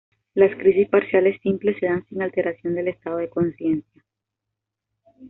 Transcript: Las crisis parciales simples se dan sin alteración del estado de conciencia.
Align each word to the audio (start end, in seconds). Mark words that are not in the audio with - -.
Las 0.33 0.55
crisis 0.55 0.89
parciales 0.89 1.39
simples 1.43 1.77
se 1.79 1.85
dan 1.85 2.03
sin 2.07 2.23
alteración 2.23 2.73
del 2.73 2.87
estado 2.87 3.17
de 3.17 3.29
conciencia. 3.29 4.03